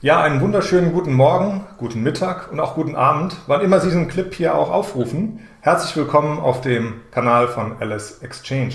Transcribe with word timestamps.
Ja, 0.00 0.22
einen 0.22 0.40
wunderschönen 0.40 0.92
guten 0.92 1.12
Morgen, 1.12 1.66
guten 1.76 2.04
Mittag 2.04 2.52
und 2.52 2.60
auch 2.60 2.76
guten 2.76 2.94
Abend, 2.94 3.34
wann 3.48 3.62
immer 3.62 3.80
Sie 3.80 3.88
diesen 3.88 4.06
Clip 4.06 4.32
hier 4.32 4.54
auch 4.54 4.70
aufrufen. 4.70 5.40
Herzlich 5.60 5.96
willkommen 5.96 6.38
auf 6.38 6.60
dem 6.60 7.00
Kanal 7.10 7.48
von 7.48 7.72
Alice 7.80 8.22
Exchange. 8.22 8.74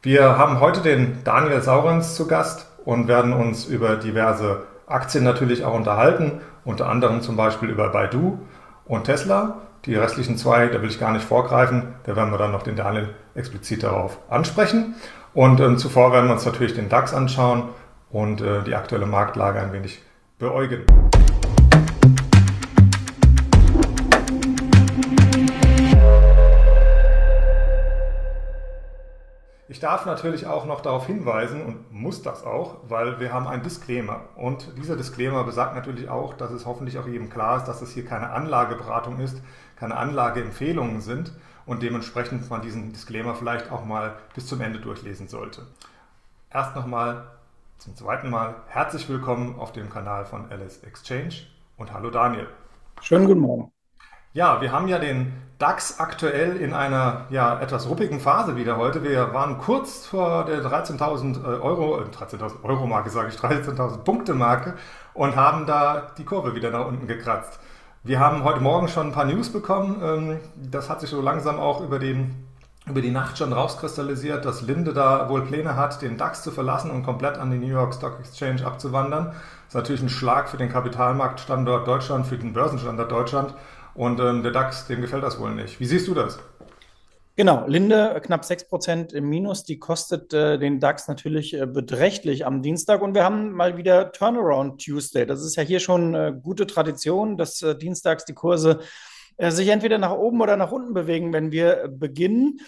Wir 0.00 0.38
haben 0.38 0.60
heute 0.60 0.80
den 0.80 1.18
Daniel 1.24 1.60
Saurens 1.60 2.14
zu 2.14 2.26
Gast 2.26 2.66
und 2.86 3.06
werden 3.06 3.34
uns 3.34 3.66
über 3.66 3.96
diverse 3.96 4.62
Aktien 4.86 5.24
natürlich 5.24 5.66
auch 5.66 5.74
unterhalten, 5.74 6.40
unter 6.64 6.88
anderem 6.88 7.20
zum 7.20 7.36
Beispiel 7.36 7.68
über 7.68 7.90
Baidu 7.90 8.38
und 8.86 9.04
Tesla. 9.04 9.58
Die 9.84 9.94
restlichen 9.94 10.38
zwei, 10.38 10.68
da 10.68 10.80
will 10.80 10.88
ich 10.88 10.98
gar 10.98 11.12
nicht 11.12 11.26
vorgreifen, 11.26 11.96
da 12.04 12.16
werden 12.16 12.30
wir 12.30 12.38
dann 12.38 12.52
noch 12.52 12.62
den 12.62 12.76
Daniel 12.76 13.10
explizit 13.34 13.82
darauf 13.82 14.16
ansprechen. 14.30 14.94
Und 15.34 15.60
äh, 15.60 15.76
zuvor 15.76 16.14
werden 16.14 16.28
wir 16.28 16.32
uns 16.32 16.46
natürlich 16.46 16.72
den 16.72 16.88
DAX 16.88 17.12
anschauen 17.12 17.64
und 18.08 18.40
äh, 18.40 18.62
die 18.62 18.74
aktuelle 18.74 19.04
Marktlage 19.04 19.60
ein 19.60 19.74
wenig 19.74 20.00
beäugen. 20.40 20.84
Ich 29.68 29.78
darf 29.78 30.04
natürlich 30.04 30.46
auch 30.46 30.66
noch 30.66 30.80
darauf 30.80 31.06
hinweisen 31.06 31.62
und 31.62 31.92
muss 31.92 32.22
das 32.22 32.44
auch, 32.44 32.78
weil 32.88 33.20
wir 33.20 33.32
haben 33.32 33.46
einen 33.46 33.62
Disclaimer. 33.62 34.24
Und 34.34 34.76
dieser 34.76 34.96
Disclaimer 34.96 35.44
besagt 35.44 35.74
natürlich 35.74 36.08
auch, 36.08 36.34
dass 36.34 36.50
es 36.50 36.66
hoffentlich 36.66 36.98
auch 36.98 37.06
jedem 37.06 37.30
klar 37.30 37.58
ist, 37.58 37.64
dass 37.64 37.80
es 37.80 37.92
hier 37.92 38.04
keine 38.04 38.30
Anlageberatung 38.30 39.20
ist, 39.20 39.40
keine 39.76 39.96
Anlageempfehlungen 39.96 41.00
sind 41.00 41.32
und 41.66 41.82
dementsprechend 41.82 42.50
man 42.50 42.62
diesen 42.62 42.92
Disclaimer 42.92 43.34
vielleicht 43.34 43.70
auch 43.70 43.84
mal 43.84 44.16
bis 44.34 44.46
zum 44.46 44.60
Ende 44.60 44.80
durchlesen 44.80 45.28
sollte. 45.28 45.66
Erst 46.50 46.74
nochmal 46.74 47.28
zum 47.80 47.96
zweiten 47.96 48.28
Mal 48.28 48.56
herzlich 48.66 49.08
willkommen 49.08 49.58
auf 49.58 49.72
dem 49.72 49.88
Kanal 49.88 50.26
von 50.26 50.52
Alice 50.52 50.82
Exchange 50.82 51.46
und 51.78 51.94
hallo 51.94 52.10
Daniel. 52.10 52.46
Schönen 53.00 53.24
guten 53.24 53.40
Morgen. 53.40 53.72
Ja, 54.34 54.60
wir 54.60 54.70
haben 54.70 54.86
ja 54.86 54.98
den 54.98 55.32
DAX 55.58 55.98
aktuell 55.98 56.58
in 56.58 56.74
einer 56.74 57.24
ja, 57.30 57.58
etwas 57.58 57.88
ruppigen 57.88 58.20
Phase 58.20 58.54
wieder 58.56 58.76
heute. 58.76 59.02
Wir 59.02 59.32
waren 59.32 59.56
kurz 59.56 60.04
vor 60.04 60.44
der 60.44 60.62
13.000 60.62 61.42
äh, 61.42 61.46
Euro, 61.62 62.02
äh, 62.02 62.04
13.000 62.04 62.62
Euro 62.64 62.86
Marke 62.86 63.08
sage 63.08 63.30
ich, 63.30 63.36
13.000 63.36 64.04
Punkte 64.04 64.34
Marke 64.34 64.74
und 65.14 65.34
haben 65.34 65.64
da 65.64 66.12
die 66.18 66.24
Kurve 66.24 66.54
wieder 66.54 66.70
nach 66.70 66.86
unten 66.86 67.06
gekratzt. 67.06 67.60
Wir 68.02 68.20
haben 68.20 68.44
heute 68.44 68.60
Morgen 68.60 68.88
schon 68.88 69.06
ein 69.06 69.12
paar 69.12 69.24
News 69.24 69.50
bekommen. 69.50 70.02
Ähm, 70.02 70.40
das 70.70 70.90
hat 70.90 71.00
sich 71.00 71.08
so 71.08 71.22
langsam 71.22 71.58
auch 71.58 71.80
über 71.80 71.98
den 71.98 72.46
über 72.90 73.00
die 73.00 73.10
Nacht 73.10 73.38
schon 73.38 73.52
rauskristallisiert, 73.52 74.44
dass 74.44 74.62
Linde 74.62 74.92
da 74.92 75.28
wohl 75.28 75.42
Pläne 75.42 75.76
hat, 75.76 76.02
den 76.02 76.16
DAX 76.18 76.42
zu 76.42 76.50
verlassen 76.50 76.90
und 76.90 77.02
komplett 77.02 77.38
an 77.38 77.50
die 77.50 77.58
New 77.58 77.72
York 77.72 77.94
Stock 77.94 78.18
Exchange 78.20 78.66
abzuwandern. 78.66 79.26
Das 79.26 79.68
ist 79.68 79.74
natürlich 79.74 80.02
ein 80.02 80.08
Schlag 80.08 80.48
für 80.48 80.56
den 80.56 80.68
Kapitalmarktstandort 80.68 81.86
Deutschland, 81.86 82.26
für 82.26 82.36
den 82.36 82.52
Börsenstandort 82.52 83.10
Deutschland. 83.10 83.54
Und 83.94 84.20
ähm, 84.20 84.42
der 84.42 84.52
DAX, 84.52 84.86
dem 84.86 85.00
gefällt 85.00 85.22
das 85.22 85.40
wohl 85.40 85.54
nicht. 85.54 85.80
Wie 85.80 85.86
siehst 85.86 86.08
du 86.08 86.14
das? 86.14 86.38
Genau, 87.36 87.64
Linde 87.66 88.20
knapp 88.22 88.42
6% 88.42 89.14
im 89.14 89.28
Minus, 89.28 89.64
die 89.64 89.78
kostet 89.78 90.34
äh, 90.34 90.58
den 90.58 90.78
DAX 90.78 91.08
natürlich 91.08 91.54
äh, 91.54 91.66
beträchtlich 91.66 92.44
am 92.44 92.60
Dienstag 92.60 93.00
und 93.00 93.14
wir 93.14 93.24
haben 93.24 93.52
mal 93.52 93.76
wieder 93.76 94.12
Turnaround 94.12 94.84
Tuesday. 94.84 95.24
Das 95.24 95.42
ist 95.42 95.56
ja 95.56 95.62
hier 95.62 95.80
schon 95.80 96.14
äh, 96.14 96.34
gute 96.42 96.66
Tradition, 96.66 97.38
dass 97.38 97.62
äh, 97.62 97.74
dienstags 97.76 98.24
die 98.26 98.34
Kurse 98.34 98.80
äh, 98.80 98.84
sich 99.48 99.68
entweder 99.68 99.98
nach 99.98 100.12
oben 100.12 100.40
oder 100.40 100.56
nach 100.56 100.72
unten 100.72 100.92
bewegen, 100.92 101.32
wenn 101.32 101.50
wir 101.50 101.88
beginnen. 101.88 102.60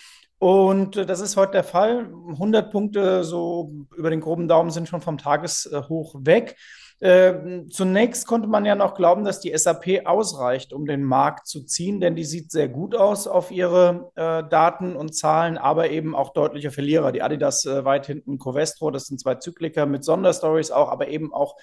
Und 0.43 0.97
äh, 0.97 1.07
das 1.07 1.21
ist 1.21 1.37
heute 1.37 1.53
der 1.53 1.65
Fall. 1.65 2.13
100 2.31 2.73
Punkte 2.73 3.23
so 3.23 3.87
über 3.97 4.11
den 4.11 4.21
groben 4.21 4.49
Daumen 4.49 4.71
sind 4.71 4.89
schon 4.89 5.01
vom 5.01 5.17
Tageshoch 5.17 6.17
weg. 6.19 6.57
Äh, 6.99 7.67
zunächst 7.69 8.27
konnte 8.29 8.49
man 8.49 8.65
ja 8.65 8.75
noch 8.75 8.95
glauben, 8.95 9.25
dass 9.25 9.41
die 9.41 9.57
SAP 9.57 10.05
ausreicht, 10.05 10.73
um 10.73 10.87
den 10.87 11.03
Markt 11.03 11.47
zu 11.49 11.65
ziehen, 11.65 12.01
denn 12.01 12.15
die 12.17 12.25
sieht 12.25 12.51
sehr 12.53 12.69
gut 12.69 12.95
aus 12.95 13.27
auf 13.27 13.51
ihre 13.51 14.13
äh, 14.15 14.43
Daten 14.49 14.95
und 14.95 15.15
Zahlen, 15.15 15.59
aber 15.59 15.91
eben 15.91 16.15
auch 16.15 16.33
deutliche 16.33 16.71
Verlierer. 16.71 17.13
Die 17.13 17.23
Adidas 17.23 17.65
äh, 17.65 17.85
weit 17.85 18.07
hinten, 18.07 18.39
Covestro, 18.39 18.91
das 18.91 19.07
sind 19.07 19.21
zwei 19.21 19.35
Zykliker 19.37 19.87
mit 19.87 20.05
Sonderstories 20.05 20.71
auch, 20.71 20.91
aber 20.91 21.09
eben 21.09 21.33
auch 21.33 21.57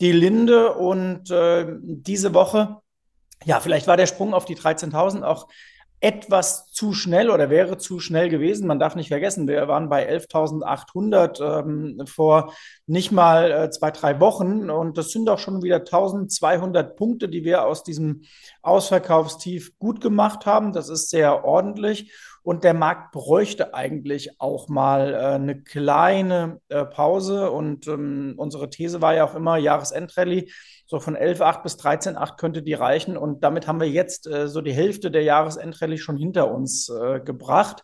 die 0.00 0.12
Linde. 0.12 0.74
Und 0.74 1.30
äh, 1.30 1.66
diese 1.82 2.34
Woche 2.34 2.76
ja, 3.44 3.60
vielleicht 3.60 3.86
war 3.86 3.96
der 3.96 4.06
Sprung 4.06 4.34
auf 4.34 4.44
die 4.44 4.56
13.000 4.56 5.22
auch 5.22 5.48
etwas 6.00 6.63
zu 6.74 6.92
schnell 6.92 7.30
oder 7.30 7.50
wäre 7.50 7.78
zu 7.78 8.00
schnell 8.00 8.28
gewesen. 8.28 8.66
Man 8.66 8.80
darf 8.80 8.96
nicht 8.96 9.08
vergessen, 9.08 9.46
wir 9.46 9.68
waren 9.68 9.88
bei 9.88 10.10
11.800 10.10 11.60
ähm, 11.60 12.06
vor 12.06 12.52
nicht 12.86 13.12
mal 13.12 13.50
äh, 13.50 13.70
zwei, 13.70 13.92
drei 13.92 14.18
Wochen 14.20 14.70
und 14.70 14.98
das 14.98 15.10
sind 15.10 15.28
auch 15.30 15.38
schon 15.38 15.62
wieder 15.62 15.78
1.200 15.78 16.82
Punkte, 16.96 17.28
die 17.28 17.44
wir 17.44 17.64
aus 17.64 17.84
diesem 17.84 18.22
Ausverkaufstief 18.62 19.78
gut 19.78 20.00
gemacht 20.00 20.46
haben. 20.46 20.72
Das 20.72 20.88
ist 20.88 21.10
sehr 21.10 21.44
ordentlich 21.44 22.12
und 22.42 22.64
der 22.64 22.74
Markt 22.74 23.12
bräuchte 23.12 23.72
eigentlich 23.72 24.40
auch 24.40 24.68
mal 24.68 25.14
äh, 25.14 25.16
eine 25.16 25.62
kleine 25.62 26.60
äh, 26.68 26.84
Pause 26.84 27.52
und 27.52 27.86
ähm, 27.86 28.34
unsere 28.36 28.68
These 28.68 29.00
war 29.00 29.14
ja 29.14 29.24
auch 29.24 29.36
immer 29.36 29.56
Jahresendrallye 29.56 30.48
so 30.86 31.00
von 31.00 31.16
11,8 31.16 31.62
bis 31.62 31.76
13,8 31.76 32.36
könnte 32.36 32.62
die 32.62 32.74
reichen. 32.74 33.16
Und 33.16 33.42
damit 33.42 33.66
haben 33.66 33.80
wir 33.80 33.88
jetzt 33.88 34.26
äh, 34.26 34.48
so 34.48 34.60
die 34.60 34.72
Hälfte 34.72 35.10
der 35.10 35.22
Jahresendrallye 35.22 35.98
schon 35.98 36.16
hinter 36.16 36.50
uns 36.50 36.63
äh, 36.66 37.20
gebracht. 37.20 37.82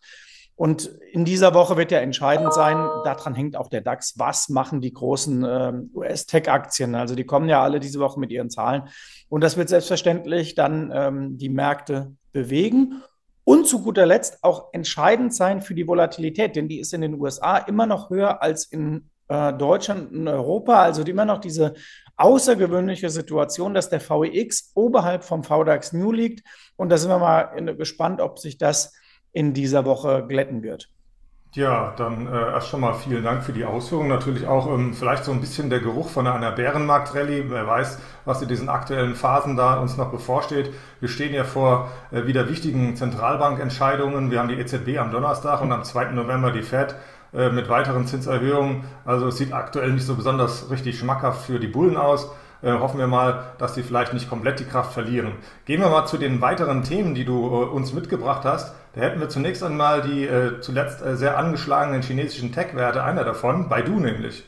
Und 0.60 0.91
in 1.12 1.24
dieser 1.24 1.54
Woche 1.54 1.78
wird 1.78 1.91
ja 1.91 2.00
entscheidend 2.00 2.52
sein, 2.52 2.76
daran 3.02 3.34
hängt 3.34 3.56
auch 3.56 3.68
der 3.68 3.80
DAX, 3.80 4.18
was 4.18 4.50
machen 4.50 4.82
die 4.82 4.92
großen 4.92 5.42
äh, 5.42 5.72
US-Tech-Aktien. 5.94 6.94
Also 6.94 7.14
die 7.14 7.24
kommen 7.24 7.48
ja 7.48 7.62
alle 7.62 7.80
diese 7.80 7.98
Woche 7.98 8.20
mit 8.20 8.30
ihren 8.30 8.50
Zahlen. 8.50 8.82
Und 9.30 9.42
das 9.42 9.56
wird 9.56 9.70
selbstverständlich 9.70 10.54
dann 10.54 10.92
ähm, 10.94 11.38
die 11.38 11.48
Märkte 11.48 12.14
bewegen. 12.32 13.02
Und 13.44 13.66
zu 13.66 13.82
guter 13.82 14.04
Letzt 14.04 14.44
auch 14.44 14.68
entscheidend 14.74 15.34
sein 15.34 15.62
für 15.62 15.74
die 15.74 15.88
Volatilität, 15.88 16.54
denn 16.56 16.68
die 16.68 16.80
ist 16.80 16.92
in 16.92 17.00
den 17.00 17.18
USA 17.18 17.56
immer 17.56 17.86
noch 17.86 18.10
höher 18.10 18.42
als 18.42 18.66
in 18.66 19.08
äh, 19.28 19.54
Deutschland 19.54 20.12
und 20.12 20.28
Europa. 20.28 20.82
Also 20.82 21.02
immer 21.04 21.24
noch 21.24 21.38
diese 21.38 21.72
außergewöhnliche 22.20 23.10
Situation, 23.10 23.75
dass 23.75 23.88
der 23.88 24.00
VEX 24.00 24.72
oberhalb 24.75 25.25
vom 25.25 25.42
VDAX 25.42 25.92
New 25.92 26.12
liegt. 26.12 26.47
Und 26.76 26.91
da 26.91 26.98
sind 26.98 27.10
wir 27.10 27.19
mal 27.19 27.76
gespannt, 27.76 28.20
ob 28.20 28.38
sich 28.38 28.58
das 28.58 28.92
in 29.32 29.54
dieser 29.54 29.84
Woche 29.84 30.26
glätten 30.28 30.62
wird. 30.62 30.91
Ja, 31.54 31.94
dann 31.97 32.28
äh, 32.28 32.30
erst 32.30 32.69
schon 32.69 32.80
mal 32.80 32.94
vielen 32.94 33.25
Dank 33.25 33.42
für 33.42 33.53
die 33.53 33.64
Ausführungen. 33.64 34.09
Natürlich 34.09 34.47
auch 34.47 34.72
ähm, 34.72 34.94
vielleicht 34.94 35.25
so 35.25 35.32
ein 35.32 35.41
bisschen 35.41 35.69
der 35.69 35.80
Geruch 35.80 36.09
von 36.09 36.28
einer 36.28 36.53
Bärenmarkt-Rallye. 36.53 37.47
Wer 37.48 37.66
weiß, 37.66 37.98
was 38.25 38.41
in 38.41 38.47
diesen 38.47 38.69
aktuellen 38.69 39.16
Phasen 39.16 39.56
da 39.56 39.80
uns 39.80 39.97
noch 39.97 40.12
bevorsteht. 40.12 40.72
Wir 41.00 41.09
stehen 41.09 41.34
ja 41.34 41.42
vor 41.42 41.91
äh, 42.12 42.25
wieder 42.26 42.48
wichtigen 42.48 42.94
Zentralbankentscheidungen. 42.94 44.30
Wir 44.30 44.38
haben 44.38 44.48
die 44.48 44.60
EZB 44.60 44.98
am 44.98 45.10
Donnerstag 45.10 45.60
und 45.60 45.72
am 45.72 45.82
2. 45.82 46.12
November 46.12 46.53
die 46.53 46.62
Fed. 46.62 46.94
Äh, 47.32 47.50
mit 47.50 47.68
weiteren 47.68 48.08
Zinserhöhungen. 48.08 48.84
Also 49.04 49.28
es 49.28 49.36
sieht 49.36 49.52
aktuell 49.52 49.92
nicht 49.92 50.04
so 50.04 50.16
besonders 50.16 50.68
richtig 50.68 50.98
schmackhaft 50.98 51.46
für 51.46 51.60
die 51.60 51.68
Bullen 51.68 51.96
aus. 51.96 52.28
Äh, 52.60 52.72
hoffen 52.72 52.98
wir 52.98 53.06
mal, 53.06 53.52
dass 53.58 53.76
sie 53.76 53.84
vielleicht 53.84 54.12
nicht 54.12 54.28
komplett 54.28 54.58
die 54.58 54.64
Kraft 54.64 54.92
verlieren. 54.92 55.34
Gehen 55.64 55.80
wir 55.80 55.88
mal 55.88 56.06
zu 56.06 56.18
den 56.18 56.41
weiteren 56.41 56.82
Themen, 56.82 57.14
die 57.14 57.24
du 57.24 57.46
äh, 57.46 57.66
uns 57.66 57.92
mitgebracht 57.92 58.44
hast. 58.44 58.74
Da 58.96 59.02
hätten 59.02 59.20
wir 59.20 59.28
zunächst 59.28 59.62
einmal 59.62 60.02
die 60.02 60.26
äh, 60.26 60.60
zuletzt 60.60 61.02
äh, 61.02 61.16
sehr 61.16 61.38
angeschlagenen 61.38 62.02
chinesischen 62.02 62.52
Tech-Werte, 62.52 63.04
einer 63.04 63.22
davon, 63.22 63.68
Baidu 63.68 64.00
nämlich. 64.00 64.42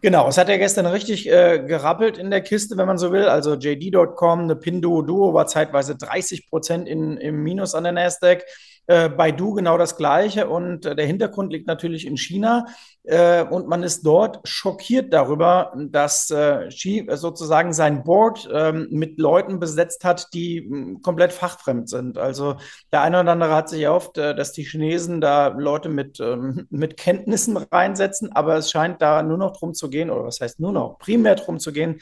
Genau, 0.00 0.26
es 0.26 0.36
hat 0.36 0.48
ja 0.48 0.56
gestern 0.56 0.86
richtig 0.86 1.30
äh, 1.30 1.60
gerappelt 1.60 2.18
in 2.18 2.32
der 2.32 2.40
Kiste, 2.40 2.76
wenn 2.76 2.88
man 2.88 2.98
so 2.98 3.12
will. 3.12 3.26
Also 3.26 3.54
JD.com, 3.54 4.40
eine 4.40 4.56
Pinduoduo 4.56 5.32
war 5.32 5.46
zeitweise 5.46 5.94
30 5.94 6.50
Prozent 6.50 6.88
im 6.88 7.44
Minus 7.44 7.76
an 7.76 7.84
der 7.84 7.92
Nasdaq. 7.92 8.42
Äh, 8.88 9.08
Baidu 9.08 9.54
genau 9.54 9.78
das 9.78 9.96
Gleiche 9.96 10.48
und 10.48 10.86
äh, 10.86 10.96
der 10.96 11.06
Hintergrund 11.06 11.52
liegt 11.52 11.68
natürlich 11.68 12.04
in 12.04 12.16
China 12.16 12.66
äh, 13.04 13.44
und 13.44 13.68
man 13.68 13.84
ist 13.84 14.04
dort 14.04 14.40
schockiert 14.42 15.12
darüber, 15.12 15.72
dass 15.76 16.34
Xi 16.68 17.06
sozusagen 17.12 17.72
sein 17.72 18.02
Board 18.02 18.48
ähm, 18.52 18.88
mit 18.90 19.20
Leuten 19.20 19.60
besetzt 19.60 20.04
hat, 20.04 20.34
die 20.34 20.62
mh, 20.68 20.98
komplett 21.00 21.32
fachfremd 21.32 21.88
sind. 21.88 22.18
Also 22.18 22.56
der 22.90 23.02
eine 23.02 23.20
oder 23.20 23.30
andere 23.32 23.54
hat 23.54 23.68
sich 23.68 23.82
erhofft, 23.82 24.16
dass 24.16 24.52
die 24.52 24.64
Chinesen 24.64 25.20
da 25.20 25.48
Leute 25.48 25.88
mit, 25.88 26.18
ähm, 26.18 26.66
mit 26.70 26.96
Kenntnissen 26.96 27.56
reinsetzen, 27.56 28.32
aber 28.32 28.56
es 28.56 28.70
scheint 28.70 29.00
da 29.00 29.22
nur 29.22 29.38
noch 29.38 29.56
drum 29.56 29.74
zu 29.74 29.90
gehen, 29.90 30.10
oder 30.10 30.24
was 30.24 30.40
heißt 30.40 30.58
nur 30.58 30.72
noch, 30.72 30.98
primär 30.98 31.36
drum 31.36 31.60
zu 31.60 31.72
gehen, 31.72 32.00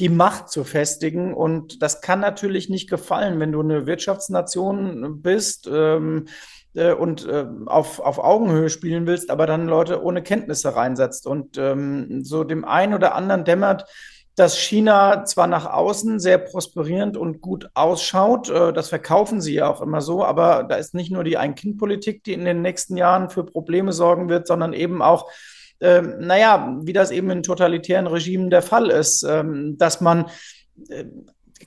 die 0.00 0.08
Macht 0.08 0.48
zu 0.48 0.64
festigen. 0.64 1.34
Und 1.34 1.82
das 1.82 2.00
kann 2.00 2.20
natürlich 2.20 2.68
nicht 2.68 2.88
gefallen, 2.88 3.38
wenn 3.38 3.52
du 3.52 3.60
eine 3.60 3.86
Wirtschaftsnation 3.86 5.20
bist 5.22 5.68
ähm, 5.70 6.26
äh, 6.74 6.92
und 6.92 7.26
äh, 7.26 7.46
auf, 7.66 8.00
auf 8.00 8.18
Augenhöhe 8.18 8.70
spielen 8.70 9.06
willst, 9.06 9.30
aber 9.30 9.46
dann 9.46 9.66
Leute 9.66 10.02
ohne 10.02 10.22
Kenntnisse 10.22 10.74
reinsetzt. 10.74 11.26
Und 11.26 11.58
ähm, 11.58 12.24
so 12.24 12.44
dem 12.44 12.64
einen 12.64 12.94
oder 12.94 13.14
anderen 13.14 13.44
dämmert, 13.44 13.84
dass 14.36 14.58
China 14.58 15.26
zwar 15.26 15.46
nach 15.46 15.66
außen 15.66 16.18
sehr 16.18 16.38
prosperierend 16.38 17.18
und 17.18 17.42
gut 17.42 17.68
ausschaut, 17.74 18.48
äh, 18.48 18.72
das 18.72 18.88
verkaufen 18.88 19.42
sie 19.42 19.54
ja 19.54 19.68
auch 19.68 19.82
immer 19.82 20.00
so, 20.00 20.24
aber 20.24 20.64
da 20.64 20.76
ist 20.76 20.94
nicht 20.94 21.12
nur 21.12 21.24
die 21.24 21.36
Ein-Kind-Politik, 21.36 22.24
die 22.24 22.32
in 22.32 22.46
den 22.46 22.62
nächsten 22.62 22.96
Jahren 22.96 23.28
für 23.28 23.44
Probleme 23.44 23.92
sorgen 23.92 24.30
wird, 24.30 24.46
sondern 24.46 24.72
eben 24.72 25.02
auch 25.02 25.30
ähm, 25.80 26.14
naja, 26.18 26.78
wie 26.82 26.92
das 26.92 27.10
eben 27.10 27.30
in 27.30 27.42
totalitären 27.42 28.06
Regimen 28.06 28.50
der 28.50 28.62
Fall 28.62 28.90
ist, 28.90 29.22
ähm, 29.22 29.76
dass 29.78 30.00
man 30.00 30.26
äh, 30.88 31.04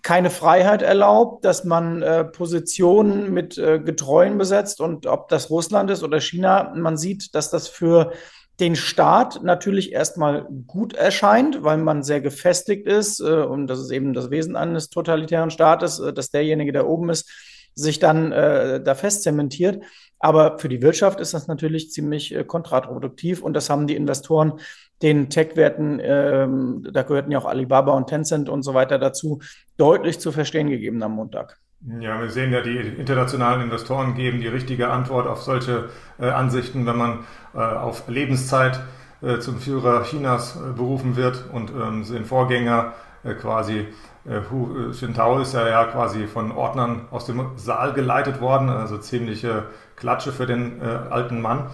keine 0.02 0.30
Freiheit 0.30 0.82
erlaubt, 0.82 1.46
dass 1.46 1.64
man 1.64 2.02
äh, 2.02 2.26
Positionen 2.26 3.34
mit 3.34 3.58
äh, 3.58 3.80
Getreuen 3.80 4.38
besetzt 4.38 4.82
und 4.82 5.06
ob 5.06 5.30
das 5.30 5.50
Russland 5.50 5.90
ist 5.92 6.04
oder 6.04 6.20
China, 6.20 6.74
man 6.76 6.98
sieht, 6.98 7.36
dass 7.36 7.50
das 7.50 7.68
für 7.68 8.12
den 8.60 8.76
Staat 8.76 9.42
natürlich 9.44 9.94
erstmal 9.94 10.48
gut 10.68 10.94
erscheint, 10.94 11.64
weil 11.64 11.78
man 11.78 12.04
sehr 12.04 12.22
gefestigt 12.22 12.88
ist 12.88 13.20
äh, 13.20 13.44
und 13.44 13.68
das 13.68 13.80
ist 13.80 13.92
eben 13.92 14.14
das 14.14 14.30
Wesen 14.30 14.56
eines 14.56 14.90
totalitären 14.90 15.50
Staates, 15.50 16.00
äh, 16.00 16.14
dass 16.14 16.30
derjenige, 16.30 16.72
der 16.72 16.88
oben 16.88 17.10
ist, 17.10 17.32
sich 17.76 18.00
dann 18.00 18.32
äh, 18.32 18.82
da 18.82 18.96
fest 18.96 19.24
zementiert. 19.24 19.84
Aber 20.20 20.58
für 20.58 20.70
die 20.70 20.82
Wirtschaft 20.82 21.20
ist 21.20 21.34
das 21.34 21.48
natürlich 21.48 21.92
ziemlich 21.92 22.34
äh, 22.34 22.44
kontraproduktiv 22.44 23.42
und 23.42 23.54
das 23.54 23.70
haben 23.70 23.88
die 23.88 23.96
Investoren 23.96 24.60
den 25.02 25.30
Tech-Werten, 25.30 26.00
ähm, 26.02 26.88
da 26.92 27.04
gehörten 27.04 27.32
ja 27.32 27.40
auch 27.40 27.46
Alibaba 27.46 27.92
und 27.92 28.08
Tencent 28.08 28.48
und 28.48 28.64
so 28.64 28.74
weiter 28.74 28.98
dazu, 28.98 29.42
deutlich 29.76 30.20
zu 30.20 30.32
verstehen 30.32 30.70
gegeben 30.70 31.04
am 31.04 31.12
Montag. 31.12 31.60
Ja, 32.00 32.22
wir 32.22 32.30
sehen 32.30 32.54
ja, 32.54 32.62
die 32.62 32.78
internationalen 32.78 33.62
Investoren 33.62 34.16
geben 34.16 34.40
die 34.40 34.48
richtige 34.48 34.90
Antwort 34.90 35.28
auf 35.28 35.42
solche 35.42 35.90
äh, 36.18 36.30
Ansichten, 36.30 36.86
wenn 36.86 36.96
man 36.96 37.26
äh, 37.54 37.58
auf 37.58 38.08
Lebenszeit 38.08 38.80
äh, 39.22 39.40
zum 39.40 39.58
Führer 39.60 40.04
Chinas 40.04 40.56
äh, 40.56 40.72
berufen 40.72 41.18
wird 41.18 41.44
und 41.52 41.72
ähm, 41.72 42.06
den 42.10 42.24
Vorgänger 42.24 42.94
äh, 43.26 43.34
quasi 43.34 43.88
Hu 44.26 44.92
Jintao 44.92 45.40
ist 45.40 45.54
ja, 45.54 45.68
ja 45.68 45.84
quasi 45.84 46.28
von 46.28 46.52
Ordnern 46.52 47.08
aus 47.12 47.26
dem 47.26 47.46
Saal 47.58 47.92
geleitet 47.92 48.40
worden, 48.40 48.70
also 48.70 48.98
ziemliche 48.98 49.64
Klatsche 49.98 50.32
für 50.32 50.46
den 50.46 50.82
alten 50.82 51.42
Mann. 51.42 51.68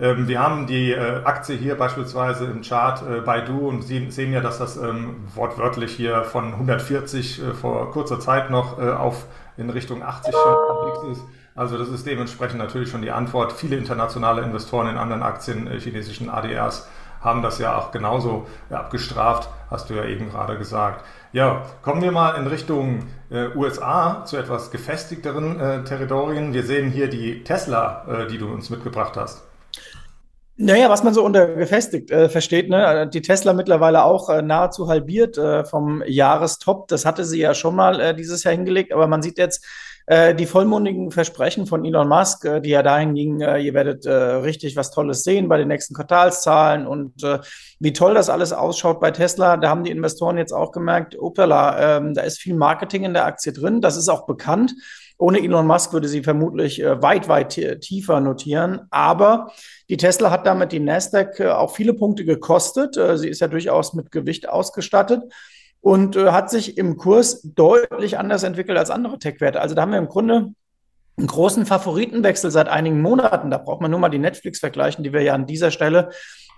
Ähm, 0.00 0.28
wir 0.28 0.40
haben 0.40 0.66
die 0.66 0.92
äh, 0.92 1.22
Aktie 1.24 1.56
hier 1.56 1.76
beispielsweise 1.76 2.46
im 2.46 2.62
Chart 2.62 3.02
äh, 3.02 3.20
Baidu 3.20 3.68
und 3.68 3.82
Sie 3.82 4.10
sehen 4.10 4.32
ja, 4.32 4.40
dass 4.40 4.58
das 4.58 4.78
ähm, 4.78 5.16
wortwörtlich 5.34 5.92
hier 5.92 6.24
von 6.24 6.54
140 6.54 7.42
äh, 7.42 7.52
vor 7.52 7.90
kurzer 7.92 8.18
Zeit 8.18 8.50
noch 8.50 8.78
auf 8.78 9.26
in 9.56 9.68
Richtung 9.68 10.02
80 10.02 10.34
schon 10.34 11.12
ist. 11.12 11.22
Also 11.54 11.76
das 11.76 11.88
ist 11.88 12.06
dementsprechend 12.06 12.58
natürlich 12.58 12.88
schon 12.88 13.02
die 13.02 13.10
Antwort. 13.10 13.52
Viele 13.52 13.76
internationale 13.76 14.42
Investoren 14.42 14.88
in 14.88 14.96
anderen 14.96 15.22
Aktien, 15.22 15.68
chinesischen 15.78 16.30
ADRs, 16.30 16.88
haben 17.20 17.42
das 17.42 17.58
ja 17.58 17.78
auch 17.78 17.90
genauso 17.90 18.46
abgestraft, 18.70 19.48
hast 19.70 19.90
du 19.90 19.94
ja 19.94 20.04
eben 20.04 20.30
gerade 20.30 20.58
gesagt. 20.58 21.04
Ja, 21.32 21.62
kommen 21.82 22.02
wir 22.02 22.10
mal 22.10 22.36
in 22.36 22.46
Richtung 22.46 23.04
äh, 23.30 23.48
USA 23.54 24.24
zu 24.24 24.36
etwas 24.36 24.70
gefestigteren 24.70 25.60
äh, 25.60 25.84
Territorien. 25.84 26.52
Wir 26.52 26.64
sehen 26.64 26.90
hier 26.90 27.08
die 27.08 27.44
Tesla, 27.44 28.04
äh, 28.08 28.26
die 28.26 28.38
du 28.38 28.48
uns 28.48 28.68
mitgebracht 28.70 29.16
hast. 29.16 29.44
Naja, 30.62 30.90
was 30.90 31.02
man 31.02 31.14
so 31.14 31.24
unter 31.24 31.46
gefestigt 31.46 32.10
äh, 32.10 32.28
versteht, 32.28 32.68
ne? 32.68 33.08
die 33.10 33.22
Tesla 33.22 33.54
mittlerweile 33.54 34.04
auch 34.04 34.28
äh, 34.28 34.42
nahezu 34.42 34.88
halbiert 34.88 35.38
äh, 35.38 35.64
vom 35.64 36.02
Jahrestop. 36.06 36.88
Das 36.88 37.06
hatte 37.06 37.24
sie 37.24 37.40
ja 37.40 37.54
schon 37.54 37.74
mal 37.74 37.98
äh, 37.98 38.14
dieses 38.14 38.44
Jahr 38.44 38.52
hingelegt, 38.52 38.92
aber 38.92 39.06
man 39.06 39.22
sieht 39.22 39.38
jetzt 39.38 39.64
äh, 40.06 40.34
die 40.34 40.46
vollmundigen 40.46 41.10
Versprechen 41.10 41.66
von 41.66 41.84
Elon 41.84 42.08
Musk, 42.08 42.44
äh, 42.44 42.60
die 42.60 42.70
ja 42.70 42.82
dahin 42.82 43.14
gingen, 43.14 43.40
ihr 43.40 43.74
werdet 43.74 44.06
richtig 44.06 44.76
was 44.76 44.90
Tolles 44.90 45.22
sehen 45.22 45.48
bei 45.48 45.58
den 45.58 45.68
nächsten 45.68 45.94
Quartalszahlen 45.94 46.86
und 46.86 47.22
wie 47.78 47.92
toll 47.92 48.14
das 48.14 48.28
alles 48.28 48.52
ausschaut 48.52 49.00
bei 49.00 49.10
Tesla. 49.10 49.56
Da 49.56 49.68
haben 49.68 49.84
die 49.84 49.90
Investoren 49.90 50.36
jetzt 50.36 50.52
auch 50.52 50.72
gemerkt, 50.72 51.18
opala, 51.18 51.98
ähm, 51.98 52.14
da 52.14 52.22
ist 52.22 52.38
viel 52.38 52.54
Marketing 52.54 53.04
in 53.04 53.14
der 53.14 53.26
Aktie 53.26 53.52
drin. 53.52 53.80
Das 53.80 53.96
ist 53.96 54.08
auch 54.08 54.26
bekannt. 54.26 54.74
Ohne 55.20 55.40
Elon 55.40 55.66
Musk 55.66 55.92
würde 55.92 56.08
sie 56.08 56.22
vermutlich 56.22 56.80
äh, 56.80 57.02
weit, 57.02 57.28
weit 57.28 57.50
tiefer 57.82 58.20
notieren. 58.20 58.80
Aber 58.90 59.52
die 59.90 59.98
Tesla 59.98 60.30
hat 60.30 60.46
damit 60.46 60.72
die 60.72 60.80
Nasdaq 60.80 61.40
äh, 61.40 61.48
auch 61.48 61.74
viele 61.74 61.92
Punkte 61.92 62.24
gekostet. 62.24 62.96
Äh, 62.96 63.18
sie 63.18 63.28
ist 63.28 63.40
ja 63.40 63.48
durchaus 63.48 63.92
mit 63.92 64.10
Gewicht 64.10 64.48
ausgestattet 64.48 65.22
und 65.80 66.16
hat 66.16 66.50
sich 66.50 66.76
im 66.78 66.96
Kurs 66.96 67.42
deutlich 67.42 68.18
anders 68.18 68.42
entwickelt 68.42 68.78
als 68.78 68.90
andere 68.90 69.18
Tech-Werte. 69.18 69.60
Also 69.60 69.74
da 69.74 69.82
haben 69.82 69.92
wir 69.92 69.98
im 69.98 70.08
Grunde 70.08 70.52
einen 71.16 71.26
großen 71.26 71.66
Favoritenwechsel 71.66 72.50
seit 72.50 72.68
einigen 72.68 73.00
Monaten. 73.00 73.50
Da 73.50 73.58
braucht 73.58 73.80
man 73.80 73.90
nur 73.90 74.00
mal 74.00 74.08
die 74.08 74.18
Netflix 74.18 74.58
vergleichen, 74.58 75.04
die 75.04 75.12
wir 75.12 75.22
ja 75.22 75.34
an 75.34 75.46
dieser 75.46 75.70
Stelle 75.70 76.10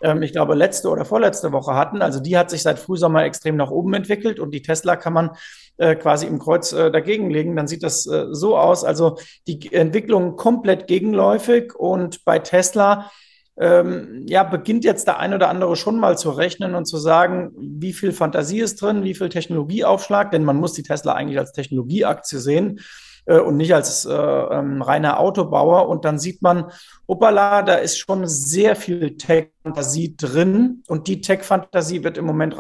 ähm, 0.02 0.22
ich 0.22 0.32
glaube, 0.32 0.54
letzte 0.54 0.88
oder 0.90 1.04
vorletzte 1.04 1.52
Woche 1.52 1.74
hatten. 1.74 2.02
Also 2.02 2.20
die 2.20 2.36
hat 2.36 2.50
sich 2.50 2.62
seit 2.62 2.78
Frühsommer 2.78 3.24
extrem 3.24 3.56
nach 3.56 3.70
oben 3.70 3.94
entwickelt 3.94 4.40
und 4.40 4.50
die 4.52 4.62
Tesla 4.62 4.96
kann 4.96 5.12
man 5.12 5.30
äh, 5.78 5.94
quasi 5.94 6.26
im 6.26 6.38
Kreuz 6.38 6.72
äh, 6.72 6.90
dagegen 6.90 7.30
legen. 7.30 7.56
Dann 7.56 7.68
sieht 7.68 7.82
das 7.82 8.06
äh, 8.06 8.26
so 8.30 8.58
aus. 8.58 8.84
Also 8.84 9.16
die 9.46 9.72
Entwicklung 9.72 10.36
komplett 10.36 10.86
gegenläufig 10.86 11.74
und 11.74 12.24
bei 12.24 12.38
Tesla 12.40 13.10
ähm, 13.58 14.24
ja, 14.26 14.44
beginnt 14.44 14.84
jetzt 14.84 15.06
der 15.06 15.18
ein 15.18 15.34
oder 15.34 15.48
andere 15.48 15.76
schon 15.76 15.98
mal 16.00 16.16
zu 16.16 16.30
rechnen 16.30 16.74
und 16.74 16.86
zu 16.86 16.96
sagen, 16.96 17.52
wie 17.58 17.92
viel 17.92 18.12
Fantasie 18.12 18.60
ist 18.60 18.80
drin, 18.80 19.04
wie 19.04 19.14
viel 19.14 19.28
Technologieaufschlag, 19.28 20.30
denn 20.30 20.44
man 20.44 20.56
muss 20.56 20.72
die 20.72 20.82
Tesla 20.82 21.12
eigentlich 21.12 21.38
als 21.38 21.52
Technologieaktie 21.52 22.38
sehen 22.38 22.80
äh, 23.26 23.38
und 23.38 23.56
nicht 23.56 23.74
als 23.74 24.06
äh, 24.06 24.12
ähm, 24.12 24.80
reiner 24.80 25.20
Autobauer. 25.20 25.88
Und 25.88 26.04
dann 26.04 26.18
sieht 26.18 26.40
man, 26.40 26.70
hoppala, 27.06 27.62
da 27.62 27.74
ist 27.74 27.98
schon 27.98 28.26
sehr 28.26 28.74
viel 28.74 29.16
Tech-Fantasie 29.16 30.16
drin 30.16 30.82
und 30.88 31.06
die 31.08 31.20
Tech-Fantasie 31.20 32.04
wird 32.04 32.16
im 32.16 32.24
Moment 32.24 32.58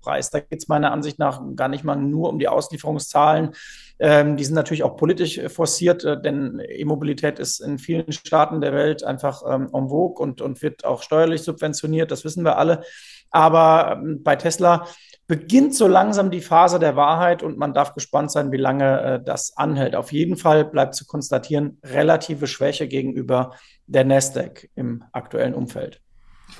rausgepreist. 0.00 0.34
Da 0.34 0.40
geht 0.40 0.60
es 0.60 0.68
meiner 0.68 0.92
Ansicht 0.92 1.18
nach 1.18 1.40
gar 1.56 1.68
nicht 1.68 1.84
mal 1.84 1.96
nur 1.96 2.28
um 2.28 2.38
die 2.38 2.48
Auslieferungszahlen. 2.48 3.50
Ähm, 3.98 4.36
die 4.36 4.44
sind 4.44 4.54
natürlich 4.54 4.82
auch 4.82 4.96
politisch 4.96 5.40
forciert, 5.48 6.04
äh, 6.04 6.20
denn 6.20 6.60
E-Mobilität 6.66 7.38
ist 7.38 7.60
in 7.60 7.78
vielen 7.78 8.12
Staaten 8.12 8.60
der 8.60 8.72
Welt 8.72 9.04
einfach 9.04 9.42
ähm, 9.46 9.68
en 9.72 9.88
vogue 9.88 10.22
und, 10.22 10.40
und 10.40 10.62
wird 10.62 10.84
auch 10.84 11.02
steuerlich 11.02 11.42
subventioniert, 11.42 12.10
das 12.10 12.24
wissen 12.24 12.44
wir 12.44 12.56
alle. 12.56 12.82
Aber 13.30 13.98
ähm, 14.00 14.22
bei 14.22 14.36
Tesla 14.36 14.86
beginnt 15.26 15.76
so 15.76 15.86
langsam 15.86 16.30
die 16.32 16.40
Phase 16.40 16.80
der 16.80 16.96
Wahrheit 16.96 17.44
und 17.44 17.56
man 17.56 17.72
darf 17.72 17.94
gespannt 17.94 18.32
sein, 18.32 18.50
wie 18.50 18.56
lange 18.56 19.00
äh, 19.00 19.22
das 19.22 19.56
anhält. 19.56 19.94
Auf 19.94 20.12
jeden 20.12 20.36
Fall 20.36 20.64
bleibt 20.64 20.94
zu 20.94 21.06
konstatieren, 21.06 21.78
relative 21.84 22.46
Schwäche 22.46 22.88
gegenüber 22.88 23.54
der 23.86 24.04
Nasdaq 24.04 24.68
im 24.74 25.04
aktuellen 25.12 25.54
Umfeld. 25.54 26.00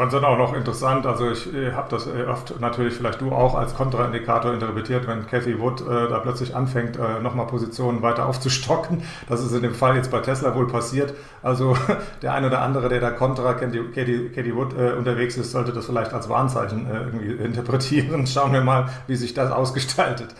Fand 0.00 0.14
es 0.14 0.18
dann 0.18 0.24
auch 0.24 0.38
noch 0.38 0.54
interessant, 0.54 1.04
also 1.04 1.30
ich 1.30 1.52
äh, 1.52 1.72
habe 1.72 1.90
das 1.90 2.06
äh, 2.06 2.24
oft 2.24 2.58
natürlich 2.58 2.94
vielleicht 2.94 3.20
du 3.20 3.32
auch 3.32 3.54
als 3.54 3.74
Kontraindikator 3.74 4.54
interpretiert, 4.54 5.06
wenn 5.06 5.26
Cathy 5.26 5.60
Wood 5.60 5.82
äh, 5.82 6.08
da 6.08 6.20
plötzlich 6.20 6.56
anfängt, 6.56 6.96
äh, 6.96 7.20
nochmal 7.20 7.46
Positionen 7.46 8.00
weiter 8.00 8.24
aufzustocken. 8.24 9.02
Das 9.28 9.44
ist 9.44 9.52
in 9.52 9.60
dem 9.60 9.74
Fall 9.74 9.96
jetzt 9.96 10.10
bei 10.10 10.20
Tesla 10.20 10.54
wohl 10.54 10.68
passiert. 10.68 11.12
Also 11.42 11.76
der 12.22 12.32
eine 12.32 12.46
oder 12.46 12.62
andere, 12.62 12.88
der 12.88 13.00
da 13.00 13.10
kontra 13.10 13.52
Cathy, 13.52 14.30
Cathy 14.34 14.56
Wood 14.56 14.72
äh, 14.72 14.92
unterwegs 14.92 15.36
ist, 15.36 15.52
sollte 15.52 15.74
das 15.74 15.84
vielleicht 15.84 16.14
als 16.14 16.30
Warnzeichen 16.30 16.86
äh, 16.90 17.00
irgendwie 17.00 17.32
interpretieren. 17.32 18.26
Schauen 18.26 18.54
wir 18.54 18.62
mal, 18.62 18.88
wie 19.06 19.16
sich 19.16 19.34
das 19.34 19.52
ausgestaltet. 19.52 20.34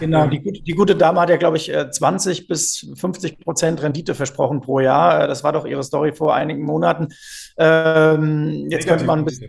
Genau, 0.00 0.26
die, 0.26 0.40
die, 0.40 0.72
gute 0.72 0.96
Dame 0.96 1.20
hat 1.20 1.30
ja, 1.30 1.36
glaube 1.36 1.56
ich, 1.56 1.72
20 1.72 2.40
äh, 2.40 2.44
bis 2.46 2.86
50 2.96 3.38
Prozent 3.40 3.82
Rendite 3.82 4.14
versprochen 4.14 4.60
pro 4.60 4.80
Jahr. 4.80 5.24
Äh, 5.24 5.28
das 5.28 5.44
war 5.44 5.52
doch 5.52 5.66
ihre 5.66 5.82
Story 5.82 6.12
vor 6.12 6.34
einigen 6.34 6.64
Monaten. 6.64 7.08
Ähm, 7.56 8.66
jetzt 8.70 8.88
könnte 8.88 9.04
man 9.04 9.20
ein 9.20 9.24
bisschen. 9.24 9.48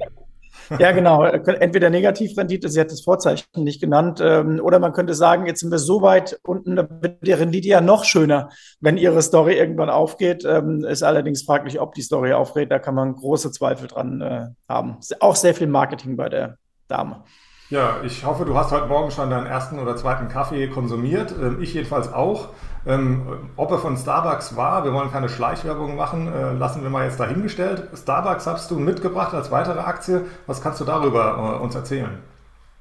Ja, 0.79 0.91
genau. 0.91 1.24
Entweder 1.24 1.89
Negativrendite, 1.89 2.69
sie 2.69 2.79
hat 2.79 2.91
das 2.91 3.01
Vorzeichen 3.01 3.46
nicht 3.55 3.79
genannt, 3.79 4.19
ähm, 4.22 4.60
oder 4.63 4.79
man 4.79 4.93
könnte 4.93 5.13
sagen, 5.13 5.46
jetzt 5.46 5.60
sind 5.60 5.72
wir 5.72 5.77
so 5.77 6.01
weit 6.01 6.39
unten, 6.43 6.75
da 6.75 6.88
wird 7.01 7.17
die 7.22 7.34
Rendite 7.34 7.67
ja 7.67 7.81
noch 7.81 8.03
schöner, 8.03 8.50
wenn 8.79 8.98
ihre 8.98 9.22
Story 9.22 9.55
irgendwann 9.55 9.89
aufgeht. 9.89 10.43
Ähm, 10.46 10.84
ist 10.84 11.03
allerdings 11.03 11.43
fraglich, 11.43 11.79
ob 11.79 11.93
die 11.93 12.01
Story 12.01 12.34
aufgeht. 12.34 12.72
Da 12.72 12.79
kann 12.79 12.96
man 12.96 13.15
große 13.15 13.51
Zweifel 13.51 13.88
dran 13.88 14.22
äh, 14.22 14.48
haben. 14.67 14.98
Auch 15.19 15.36
sehr 15.36 15.53
viel 15.53 15.67
Marketing 15.67 16.17
bei 16.17 16.29
der 16.29 16.58
Dame. 16.88 17.24
Ja, 17.72 18.01
ich 18.05 18.24
hoffe, 18.24 18.45
du 18.45 18.55
hast 18.55 18.72
heute 18.72 18.86
Morgen 18.86 19.10
schon 19.10 19.31
deinen 19.31 19.48
ersten 19.48 19.79
oder 19.79 19.95
zweiten 19.95 20.27
Kaffee 20.27 20.67
konsumiert. 20.67 21.34
Ähm, 21.41 21.60
ich 21.62 21.74
jedenfalls 21.74 22.13
auch. 22.13 22.50
Ähm, 22.86 23.50
ob 23.55 23.72
er 23.72 23.79
von 23.79 23.98
Starbucks 23.98 24.55
war, 24.55 24.86
wir 24.86 24.93
wollen 24.93 25.12
keine 25.12 25.29
Schleichwerbung 25.29 25.95
machen, 25.95 26.31
äh, 26.31 26.53
lassen 26.53 26.84
wir 26.84 26.91
mal 26.91 27.05
jetzt 27.05 27.19
dahingestellt. 27.19 27.88
Starbucks 27.95 28.45
hast 28.45 28.69
du 28.69 28.77
mitgebracht 28.77 29.34
als 29.34 29.50
weitere 29.50 29.79
Aktie. 29.79 30.25
Was 30.45 30.62
kannst 30.62 30.79
du 30.79 30.86
darüber 30.86 31.57
äh, 31.60 31.63
uns 31.63 31.74
erzählen? 31.74 32.19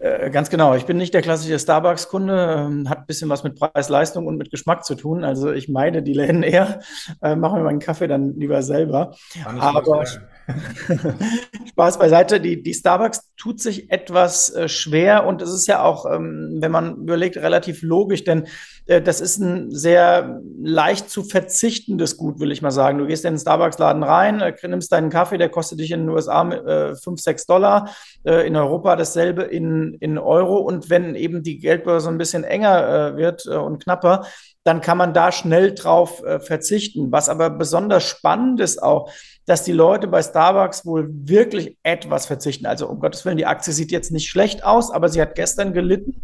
Äh, 0.01 0.29
ganz 0.29 0.51
genau. 0.51 0.75
Ich 0.75 0.85
bin 0.85 0.99
nicht 0.99 1.15
der 1.15 1.23
klassische 1.23 1.59
Starbucks-Kunde, 1.59 2.67
ähm, 2.69 2.91
hat 2.91 2.99
ein 2.99 3.07
bisschen 3.07 3.31
was 3.31 3.43
mit 3.43 3.59
Preis-Leistung 3.59 4.27
und 4.27 4.37
mit 4.37 4.51
Geschmack 4.51 4.85
zu 4.85 4.97
tun. 4.97 5.25
Also 5.25 5.51
ich 5.51 5.71
meide 5.71 6.03
die 6.03 6.13
Läden 6.13 6.43
eher, 6.43 6.81
mache 7.23 7.57
mir 7.57 7.65
meinen 7.65 7.79
Kaffee 7.79 8.07
dann 8.07 8.35
lieber 8.35 8.61
selber. 8.63 9.15
Aber 9.59 10.05
Spaß 11.69 11.99
beiseite, 11.99 12.41
die, 12.41 12.63
die 12.63 12.75
Starbucks 12.75 13.31
tut 13.37 13.61
sich 13.61 13.91
etwas 13.91 14.55
äh, 14.55 14.69
schwer 14.69 15.27
und 15.27 15.43
es 15.43 15.51
ist 15.51 15.67
ja 15.67 15.83
auch, 15.83 16.07
ähm, 16.07 16.59
wenn 16.61 16.71
man 16.71 16.97
überlegt, 16.97 17.37
relativ 17.37 17.83
logisch, 17.83 18.25
denn 18.25 18.47
äh, 18.87 19.01
das 19.01 19.21
ist 19.21 19.39
ein 19.39 19.71
sehr 19.71 20.41
leicht 20.63 21.11
zu 21.11 21.25
verzichtendes 21.25 22.17
Gut, 22.17 22.41
will 22.41 22.53
ich 22.53 22.63
mal 22.63 22.71
sagen. 22.71 22.99
Du 22.99 23.07
gehst 23.07 23.25
in 23.25 23.35
den 23.35 23.41
Starbucks-Laden 23.41 24.03
rein, 24.03 24.41
äh, 24.41 24.55
nimmst 24.69 24.93
deinen 24.93 25.11
Kaffee, 25.11 25.39
der 25.39 25.49
kostet 25.49 25.81
dich 25.81 25.91
in 25.91 26.01
den 26.01 26.09
USA 26.11 26.49
äh, 26.51 26.95
5, 26.95 27.21
6 27.21 27.47
Dollar, 27.47 27.89
äh, 28.25 28.47
in 28.47 28.57
Europa 28.57 28.97
dasselbe 28.97 29.43
in, 29.43 29.95
in 30.01 30.19
Euro 30.19 30.59
und 30.59 30.91
wenn 30.91 31.15
eben 31.15 31.43
die 31.43 31.59
Geldbörse 31.59 32.09
ein 32.09 32.19
bisschen 32.19 32.45
enger 32.45 33.15
äh, 33.15 33.17
wird 33.17 33.47
äh, 33.47 33.57
und 33.57 33.83
knapper, 33.83 34.27
dann 34.65 34.81
kann 34.81 34.99
man 34.99 35.15
da 35.15 35.31
schnell 35.31 35.75
drauf 35.75 36.23
verzichten. 36.41 37.13
Was 37.13 37.29
aber 37.29 37.51
besonders 37.51 38.03
spannend 38.03 38.61
ist 38.61 38.83
auch, 38.83 39.11
dass 39.47 39.63
die 39.63 39.73
Leute 39.73 40.09
bei 40.09 40.23
Starbucks 40.23 40.87
wohl 40.87 41.09
wirklich 41.11 41.77
etwas 41.83 42.27
verzichten. 42.27 42.67
Also 42.67 42.89
um 42.89 42.99
Gottes 42.99 43.25
Willen, 43.25 43.37
die 43.37 43.47
Aktie 43.47 43.73
sieht 43.73 43.93
jetzt 43.93 44.11
nicht 44.11 44.29
schlecht 44.29 44.65
aus, 44.65 44.91
aber 44.91 45.09
sie 45.09 45.21
hat 45.21 45.35
gestern 45.35 45.75
gelitten 45.75 46.21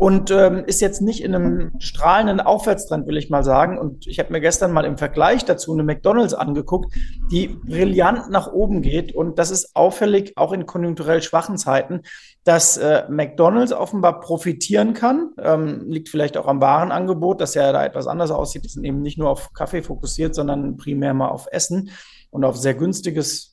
und 0.00 0.30
ähm, 0.30 0.64
ist 0.66 0.80
jetzt 0.80 1.02
nicht 1.02 1.22
in 1.22 1.34
einem 1.34 1.72
strahlenden 1.78 2.40
Aufwärtstrend, 2.40 3.06
will 3.06 3.18
ich 3.18 3.28
mal 3.28 3.44
sagen. 3.44 3.76
Und 3.76 4.06
ich 4.06 4.18
habe 4.18 4.32
mir 4.32 4.40
gestern 4.40 4.72
mal 4.72 4.86
im 4.86 4.96
Vergleich 4.96 5.44
dazu 5.44 5.74
eine 5.74 5.82
McDonald's 5.82 6.32
angeguckt, 6.32 6.94
die 7.30 7.48
brillant 7.48 8.30
nach 8.30 8.50
oben 8.50 8.80
geht. 8.80 9.14
Und 9.14 9.38
das 9.38 9.50
ist 9.50 9.76
auffällig, 9.76 10.32
auch 10.36 10.52
in 10.52 10.64
konjunkturell 10.64 11.20
schwachen 11.20 11.58
Zeiten, 11.58 12.00
dass 12.44 12.76
äh, 12.78 13.04
McDonald's 13.08 13.72
offenbar 13.72 14.20
profitieren 14.20 14.94
kann. 14.94 15.32
Ähm, 15.38 15.84
liegt 15.88 16.08
vielleicht 16.08 16.36
auch 16.36 16.46
am 16.46 16.60
Warenangebot, 16.60 17.40
dass 17.40 17.54
ja 17.54 17.70
da 17.72 17.84
etwas 17.84 18.06
anders 18.06 18.30
aussieht. 18.30 18.64
Die 18.64 18.68
sind 18.68 18.84
eben 18.84 19.02
nicht 19.02 19.18
nur 19.18 19.28
auf 19.28 19.52
Kaffee 19.52 19.82
fokussiert, 19.82 20.34
sondern 20.34 20.76
primär 20.76 21.12
mal 21.14 21.28
auf 21.28 21.46
Essen 21.50 21.90
und 22.30 22.44
auf 22.44 22.56
sehr 22.56 22.74
günstiges 22.74 23.50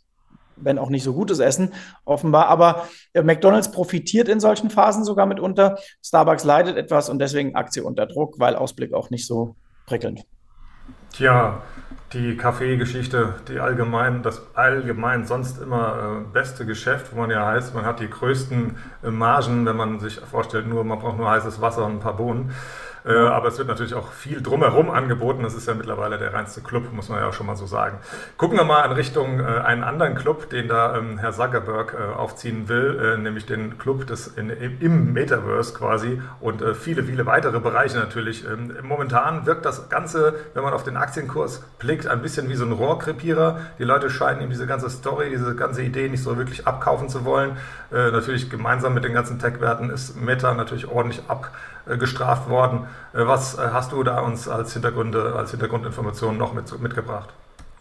wenn 0.60 0.79
auch 0.79 0.89
nicht 0.89 1.03
so 1.03 1.13
gutes 1.13 1.39
Essen, 1.39 1.74
offenbar. 2.03 2.48
Aber 2.48 2.88
äh, 3.13 3.22
McDonald's 3.22 3.72
profitiert 3.72 4.27
in 4.27 4.39
solchen 4.39 4.70
Phasen 4.70 5.03
sogar 5.03 5.25
mitunter. 5.25 5.77
Starbucks 6.03 6.44
leidet 6.44 6.77
etwas 6.77 7.10
und 7.10 7.20
deswegen 7.20 7.56
Aktie 7.56 7.84
unter 7.84 8.08
Druck, 8.08 8.39
weil 8.39 8.56
Ausblick 8.56 8.94
auch 8.94 9.10
nicht 9.10 9.27
so 9.27 9.56
prickelnd. 9.86 10.24
Tja, 11.13 11.62
die 12.14 12.38
Kaffeegeschichte, 12.38 13.36
die 13.50 13.60
allgemein, 13.60 14.24
das 14.24 14.42
allgemein 14.56 15.26
sonst 15.26 15.62
immer 15.62 16.22
äh, 16.22 16.34
beste 16.34 16.66
Geschäft, 16.66 17.08
wo 17.12 17.20
man 17.20 17.30
ja 17.30 17.46
heißt, 17.46 17.76
man 17.76 17.86
hat 17.86 18.00
die 18.00 18.10
größten 18.10 18.78
äh, 19.04 19.10
Margen, 19.10 19.66
wenn 19.66 19.76
man 19.76 20.00
sich 20.00 20.20
vorstellt, 20.20 20.68
nur 20.68 20.86
man 20.86 21.00
braucht 21.00 21.18
nur 21.18 21.30
heißes 21.30 21.60
Wasser 21.60 21.86
und 21.86 21.94
ein 21.94 22.00
paar 22.00 22.16
Bohnen. 22.16 22.52
Äh, 23.06 23.13
aber 23.13 23.48
es 23.50 23.58
wird 23.58 23.68
natürlich 23.68 23.94
auch 23.94 24.12
viel 24.12 24.42
drumherum 24.42 24.89
angeboten. 24.89 25.44
Das 25.44 25.54
ist 25.54 25.68
ja 25.68 25.74
mittlerweile 25.74 26.18
der 26.18 26.34
reinste 26.34 26.62
Club, 26.62 26.92
muss 26.94 27.10
man 27.10 27.20
ja 27.20 27.27
auch 27.27 27.34
schon 27.34 27.48
mal 27.48 27.56
so 27.56 27.66
sagen. 27.66 28.00
Gucken 28.38 28.58
wir 28.58 28.66
mal 28.66 28.86
in 28.86 28.92
Richtung 28.92 29.39
äh, 29.39 29.44
einen 29.44 29.84
anderen 29.84 30.16
Club, 30.16 30.50
den 30.50 30.68
da 30.68 30.98
ähm, 30.98 31.18
Herr 31.18 31.32
Zuckerberg 31.32 31.94
äh, 31.94 32.16
aufziehen 32.16 32.68
will, 32.70 33.16
äh, 33.16 33.18
nämlich 33.18 33.46
den 33.46 33.77
Club 33.77 34.08
des, 34.08 34.27
in, 34.27 34.50
im 34.50 35.13
Metaverse 35.13 35.74
quasi 35.74 36.22
und 36.39 36.62
äh, 36.62 36.74
viele, 36.74 37.04
viele 37.04 37.25
weitere 37.25 37.60
Bereiche 37.60 37.98
natürlich. 37.98 38.46
Ähm, 38.46 38.75
momentan 38.82 39.46
wirkt 39.46 39.66
das 39.66 39.89
Ganze, 39.89 40.36
wenn 40.54 40.63
man 40.63 40.74
auf 40.74 40.84
den 40.84 40.98
Aktienkurs 40.98 41.63
blickt, 41.80 42.08
ein 42.08 42.22
bisschen 42.22 42.50
wie 42.50 42.56
so 42.56 42.66
ein 42.66 42.72
Rohrkrepierer. 42.72 43.62
Die 43.80 43.84
Leute 43.84 44.10
scheinen 44.10 44.42
ihm 44.42 44.50
diese 44.50 44.68
ganze 44.68 44.89
Story, 44.89 45.30
diese 45.30 45.56
ganze 45.56 45.84
Idee 45.84 46.10
nicht 46.10 46.24
so 46.24 46.38
wirklich 46.38 46.68
abkaufen 46.68 47.10
zu 47.10 47.25
wollen. 47.25 47.58
Äh, 47.92 48.12
natürlich 48.12 48.50
gemeinsam 48.50 48.94
mit 48.94 49.04
den 49.04 49.13
ganzen 49.13 49.39
Tech-Werten 49.39 49.89
ist 49.89 50.20
Meta 50.20 50.54
natürlich 50.54 50.88
ordentlich 50.88 51.22
abgestraft 51.27 52.50
worden. 52.50 52.87
Äh, 53.13 53.25
was 53.25 53.58
äh, 53.58 53.62
hast 53.72 53.91
du 53.91 54.03
da 54.03 54.22
uns 54.22 54.48
als, 54.48 54.74
Hintergründe, 54.74 55.34
als 55.36 55.51
Hintergrundinformation 55.51 56.38
noch 56.38 56.53
mit, 56.53 56.79
mitgebracht? 56.82 57.29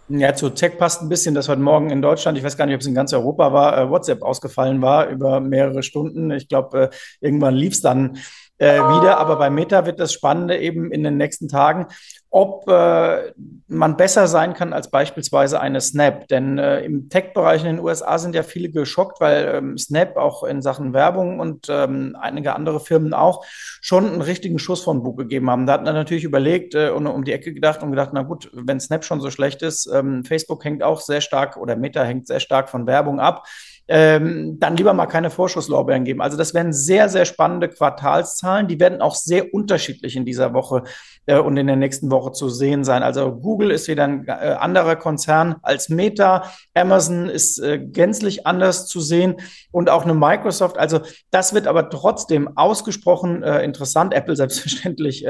Ja, 0.09 0.35
zu 0.35 0.51
Tech 0.51 0.79
passt 0.79 1.03
ein 1.03 1.09
bisschen, 1.09 1.35
dass 1.35 1.49
heute 1.49 1.61
Morgen 1.61 1.91
in 1.91 2.01
Deutschland, 2.01 2.39
ich 2.39 2.45
weiß 2.45 2.57
gar 2.57 2.67
nicht, 2.67 2.77
ob 2.77 2.81
es 2.81 2.87
in 2.87 2.95
ganz 2.95 3.13
Europa 3.13 3.53
war, 3.53 3.77
äh, 3.77 3.91
WhatsApp 3.91 4.23
ausgefallen 4.23 4.81
war 4.81 5.09
über 5.09 5.41
mehrere 5.41 5.83
Stunden. 5.83 6.31
Ich 6.31 6.47
glaube, 6.47 6.91
irgendwann 7.21 7.55
lief 7.55 7.73
es 7.73 7.81
dann 7.81 8.19
äh, 8.59 8.79
wieder. 8.79 9.19
Aber 9.19 9.37
bei 9.37 9.51
Meta 9.51 9.87
wird 9.87 10.01
das 10.01 10.13
Spannende 10.13 10.59
eben 10.59 10.91
in 10.91 11.03
den 11.03 11.17
nächsten 11.17 11.49
Tagen, 11.49 11.87
ob 12.31 12.69
äh, 12.69 13.33
man 13.67 13.97
besser 13.97 14.27
sein 14.27 14.55
kann 14.55 14.73
als 14.73 14.91
beispielsweise 14.91 15.61
eine 15.61 15.81
Snap. 15.81 16.29
Denn 16.29 16.59
äh, 16.59 16.81
im 16.81 17.09
Tech-Bereich 17.09 17.63
in 17.65 17.77
den 17.77 17.85
USA 17.85 18.19
sind 18.19 18.35
ja 18.35 18.43
viele 18.43 18.71
geschockt, 18.71 19.21
weil 19.21 19.55
ähm, 19.55 19.79
Snap 19.79 20.17
auch 20.17 20.45
in 20.45 20.61
Sachen 20.63 20.93
Werbung 20.93 21.41
und 21.41 21.69
ähm, 21.71 22.17
einige 22.21 22.55
andere 22.55 22.81
Firmen 22.81 23.15
auch 23.15 23.45
schon 23.81 24.07
einen 24.07 24.23
richtigen 24.23 24.59
Schuss 24.59 24.83
von 24.83 25.03
Bug 25.03 25.17
gegeben 25.17 25.51
haben. 25.51 25.67
Da 25.67 25.75
hat 25.75 25.85
man 25.85 25.95
natürlich 25.95 26.25
überlegt 26.25 26.75
äh, 26.75 26.91
und 26.91 27.07
um 27.07 27.25
die 27.25 27.33
Ecke 27.33 27.55
gedacht 27.55 27.83
und 27.83 27.91
gedacht, 27.91 28.11
na 28.13 28.23
gut, 28.23 28.51
wenn 28.53 28.81
Snap 28.81 29.05
schon 29.05 29.21
so 29.21 29.31
schlecht 29.31 29.63
ist, 29.63 29.87
ähm, 29.93 30.25
Facebook 30.25 30.65
hängt 30.65 30.83
auch 30.83 31.01
sehr 31.01 31.21
stark 31.21 31.57
oder 31.57 31.77
Meta 31.77 32.03
hängt 32.03 32.27
sehr 32.27 32.41
stark 32.41 32.69
von 32.69 32.87
Werbung 32.87 33.21
ab 33.21 33.47
ähm, 33.89 34.59
dann 34.59 34.77
lieber 34.77 34.93
mal 34.95 35.07
keine 35.07 35.31
Vorschusslorbeeren 35.31 36.05
geben. 36.05 36.21
Also 36.21 36.37
das 36.37 36.55
werden 36.55 36.73
sehr, 36.73 37.09
sehr 37.09 37.25
spannende 37.25 37.69
Quartalszahlen. 37.69 38.67
Die 38.69 38.81
werden 38.81 39.01
auch 39.01 39.15
sehr 39.15 39.55
unterschiedlich 39.55 40.17
in 40.17 40.25
dieser 40.25 40.55
Woche 40.55 40.83
äh, 41.27 41.39
und 41.39 41.57
in 41.57 41.67
der 41.67 41.77
nächsten 41.77 42.11
Woche 42.11 42.33
zu 42.33 42.49
sehen 42.49 42.85
sein. 42.85 43.03
Also 43.03 43.33
Google 43.33 43.71
ist 43.71 43.89
wieder 43.89 44.05
ein 44.05 44.27
äh, 44.27 44.57
anderer 44.59 44.97
Konzern 44.97 45.57
als 45.63 45.89
Meta. 45.89 46.51
Amazon 46.75 47.29
ist 47.29 47.59
äh, 47.59 47.79
gänzlich 47.79 48.47
anders 48.47 48.87
zu 48.89 49.01
sehen 49.01 49.37
und 49.71 49.89
auch 49.89 50.05
eine 50.05 50.15
Microsoft. 50.15 50.79
Also 50.79 51.01
das 51.31 51.55
wird 51.55 51.67
aber 51.67 51.89
trotzdem 51.91 52.57
ausgesprochen 52.57 53.43
äh, 53.43 53.63
interessant. 53.63 54.15
Apple 54.15 54.37
selbstverständlich 54.37 55.25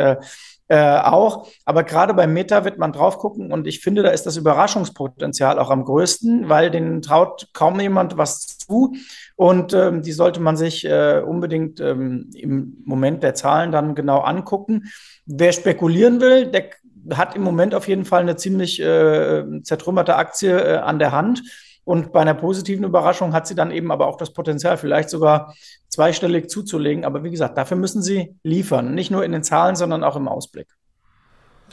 äh, 0.68 0.98
auch. 0.98 1.48
Aber 1.64 1.84
gerade 1.84 2.14
beim 2.14 2.32
Meta 2.32 2.64
wird 2.64 2.78
man 2.78 2.92
drauf 2.92 3.18
gucken 3.18 3.52
und 3.52 3.66
ich 3.66 3.80
finde, 3.80 4.02
da 4.02 4.10
ist 4.10 4.26
das 4.26 4.36
Überraschungspotenzial 4.36 5.58
auch 5.58 5.70
am 5.70 5.84
größten, 5.84 6.48
weil 6.48 6.70
den 6.70 7.02
traut 7.02 7.48
kaum 7.52 7.78
jemand 7.80 8.16
was 8.16 8.58
zu. 8.58 8.94
Und 9.36 9.74
ähm, 9.74 10.02
die 10.02 10.12
sollte 10.12 10.40
man 10.40 10.56
sich 10.56 10.84
äh, 10.84 11.22
unbedingt 11.24 11.80
ähm, 11.80 12.30
im 12.34 12.82
Moment 12.84 13.22
der 13.22 13.34
Zahlen 13.34 13.70
dann 13.70 13.94
genau 13.94 14.20
angucken. 14.20 14.84
Wer 15.24 15.52
spekulieren 15.52 16.20
will, 16.20 16.46
der 16.46 16.70
hat 17.14 17.36
im 17.36 17.42
Moment 17.42 17.74
auf 17.74 17.86
jeden 17.86 18.04
Fall 18.04 18.22
eine 18.22 18.36
ziemlich 18.36 18.80
äh, 18.80 19.44
zertrümmerte 19.62 20.16
Aktie 20.16 20.58
äh, 20.58 20.78
an 20.78 20.98
der 20.98 21.12
Hand. 21.12 21.42
Und 21.86 22.12
bei 22.12 22.20
einer 22.20 22.34
positiven 22.34 22.84
Überraschung 22.84 23.32
hat 23.32 23.46
sie 23.46 23.54
dann 23.54 23.70
eben 23.70 23.92
aber 23.92 24.08
auch 24.08 24.16
das 24.16 24.32
Potenzial, 24.32 24.76
vielleicht 24.76 25.08
sogar 25.08 25.54
zweistellig 25.88 26.50
zuzulegen. 26.50 27.04
Aber 27.04 27.22
wie 27.22 27.30
gesagt, 27.30 27.56
dafür 27.56 27.76
müssen 27.76 28.02
sie 28.02 28.34
liefern. 28.42 28.92
Nicht 28.92 29.12
nur 29.12 29.24
in 29.24 29.30
den 29.30 29.44
Zahlen, 29.44 29.76
sondern 29.76 30.02
auch 30.02 30.16
im 30.16 30.26
Ausblick. 30.26 30.66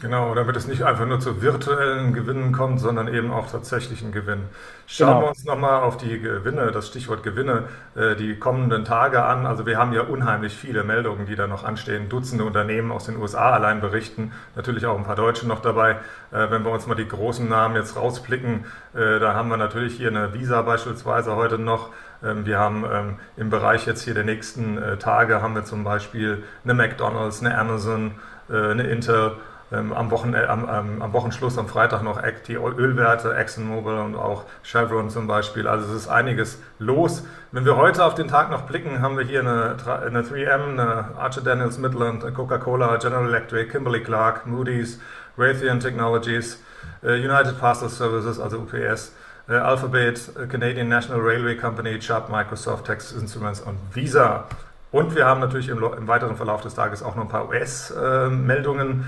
Genau, 0.02 0.34
damit 0.34 0.56
es 0.58 0.68
nicht 0.68 0.84
einfach 0.84 1.06
nur 1.06 1.20
zu 1.20 1.42
virtuellen 1.42 2.14
Gewinnen 2.14 2.52
kommt, 2.52 2.80
sondern 2.80 3.08
eben 3.08 3.32
auch 3.32 3.50
tatsächlichen 3.50 4.12
Gewinn. 4.12 4.42
Schauen 4.88 5.08
genau. 5.08 5.22
wir 5.22 5.28
uns 5.30 5.46
nochmal 5.46 5.82
auf 5.84 5.98
die 5.98 6.20
Gewinne, 6.20 6.72
das 6.72 6.88
Stichwort 6.88 7.24
Gewinne, 7.24 7.70
äh, 7.96 8.16
die 8.16 8.38
kommenden 8.38 8.86
Tage 8.86 9.24
an. 9.24 9.46
Also 9.46 9.66
wir 9.66 9.78
haben 9.78 9.94
ja 9.94 10.02
unheimlich 10.02 10.56
viele 10.56 10.84
Meldungen, 10.84 11.26
die 11.28 11.36
da 11.36 11.48
noch 11.48 11.64
anstehen. 11.64 12.10
Dutzende 12.10 12.44
Unternehmen 12.44 12.92
aus 12.92 13.06
den 13.06 13.18
USA 13.18 13.52
allein 13.52 13.82
berichten, 13.82 14.34
natürlich 14.56 14.86
auch 14.88 14.98
ein 14.98 15.06
paar 15.06 15.16
Deutsche 15.16 15.48
noch 15.48 15.62
dabei. 15.62 15.92
Äh, 16.32 16.50
wenn 16.50 16.66
wir 16.66 16.72
uns 16.72 16.88
mal 16.88 16.96
die 16.96 17.08
großen 17.08 17.48
Namen 17.48 17.76
jetzt 17.76 17.96
rausblicken, 17.96 18.66
äh, 18.94 19.20
da 19.20 19.36
haben 19.36 19.48
wir 19.50 19.58
natürlich 19.58 19.96
hier 19.96 20.10
eine 20.10 20.34
Visa 20.34 20.64
beispielsweise 20.64 21.36
heute 21.36 21.60
noch. 21.60 21.92
Ähm, 22.22 22.46
wir 22.46 22.58
haben 22.58 22.84
ähm, 22.92 23.20
im 23.38 23.50
Bereich 23.50 23.86
jetzt 23.86 24.04
hier 24.04 24.16
der 24.16 24.26
nächsten 24.26 24.80
Tage 25.00 25.42
haben 25.42 25.56
wir 25.56 25.64
zum 25.64 25.84
Beispiel 25.84 26.44
eine 26.64 26.74
McDonald's, 26.74 27.42
eine 27.42 27.58
Amazon, 27.58 28.12
eine 28.50 28.84
Intel 28.84 29.38
am, 29.78 30.12
Wochen, 30.12 30.34
äh, 30.34 30.46
am, 30.46 30.66
am, 30.66 31.02
am, 31.02 31.14
Wochenschluss 31.14 31.58
am 31.58 31.68
Freitag 31.68 32.04
noch 32.04 32.22
die 32.48 32.56
Ölwerte, 32.56 33.36
ExxonMobil 33.36 33.94
und 33.94 34.16
auch 34.16 34.46
Chevron 34.64 35.10
zum 35.10 35.28
Beispiel. 35.28 35.68
Also 35.68 35.88
es 35.88 36.04
ist 36.04 36.08
einiges 36.08 36.62
los. 36.80 37.26
Wenn 37.52 37.66
wir 37.66 37.76
heute 37.76 38.06
auf 38.06 38.14
den 38.14 38.28
Tag 38.28 38.52
noch 38.52 38.62
blicken, 38.62 39.02
haben 39.02 39.18
wir 39.18 39.26
hier 39.26 39.40
eine, 39.40 39.76
eine 40.06 40.22
3M, 40.22 40.72
eine 40.74 41.18
Archer 41.18 41.42
Daniels 41.42 41.78
Midland, 41.78 42.24
Coca-Cola, 42.34 42.98
General 42.98 43.28
Electric, 43.28 43.72
Kimberly 43.72 44.02
Clark, 44.02 44.46
Moody's, 44.46 45.00
Raytheon 45.38 45.80
Technologies, 45.80 46.62
äh, 47.02 47.14
United 47.14 47.60
Parcel 47.60 47.90
Services, 47.90 48.40
also 48.40 48.60
UPS, 48.60 49.16
äh, 49.50 49.56
Alphabet, 49.56 50.32
Canadian 50.50 50.88
National 50.88 51.22
Railway 51.22 51.56
Company, 51.56 51.98
Chubb, 52.00 52.30
Microsoft, 52.30 52.86
Texas 52.86 53.20
Instruments 53.20 53.62
und 53.62 53.78
Visa. 53.94 54.46
Und 54.92 55.16
wir 55.16 55.26
haben 55.26 55.40
natürlich 55.40 55.70
im, 55.70 55.84
im 55.84 56.08
weiteren 56.08 56.36
Verlauf 56.36 56.62
des 56.62 56.76
Tages 56.76 57.02
auch 57.02 57.16
noch 57.16 57.24
ein 57.24 57.30
paar 57.30 57.50
US-Meldungen. 57.50 59.06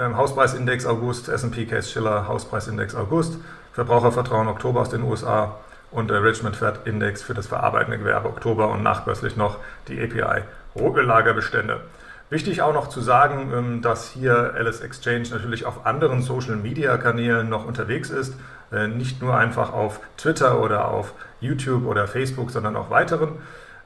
Ähm, 0.00 0.16
Hauspreisindex 0.16 0.86
August, 0.86 1.28
S&P 1.28 1.66
Case 1.66 1.90
Schiller, 1.90 2.26
Hauspreisindex 2.26 2.94
August, 2.94 3.36
Verbrauchervertrauen 3.74 4.48
Oktober 4.48 4.80
aus 4.80 4.88
den 4.88 5.02
USA 5.02 5.56
und 5.90 6.08
der 6.08 6.24
Richmond 6.24 6.56
Fed 6.56 6.80
Index 6.86 7.22
für 7.22 7.34
das 7.34 7.48
verarbeitende 7.48 7.98
Gewerbe 7.98 8.28
Oktober 8.28 8.70
und 8.70 8.82
nachbörslich 8.82 9.36
noch 9.36 9.58
die 9.88 10.00
API 10.02 10.42
Rohöllagerbestände. 10.74 11.82
Wichtig 12.30 12.62
auch 12.62 12.72
noch 12.72 12.88
zu 12.88 13.02
sagen, 13.02 13.52
ähm, 13.54 13.82
dass 13.82 14.10
hier 14.10 14.54
Alice 14.54 14.80
Exchange 14.80 15.28
natürlich 15.32 15.66
auf 15.66 15.84
anderen 15.84 16.22
Social 16.22 16.56
Media 16.56 16.96
Kanälen 16.96 17.50
noch 17.50 17.66
unterwegs 17.66 18.08
ist. 18.08 18.34
Äh, 18.72 18.88
nicht 18.88 19.20
nur 19.20 19.36
einfach 19.36 19.70
auf 19.74 20.00
Twitter 20.16 20.62
oder 20.62 20.88
auf 20.88 21.12
YouTube 21.42 21.84
oder 21.84 22.08
Facebook, 22.08 22.50
sondern 22.52 22.74
auch 22.76 22.88
weiteren. 22.88 23.32